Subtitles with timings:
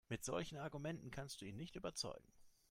[0.09, 2.33] Mit solchen Argumenten kannst du ihn nicht überzeugen.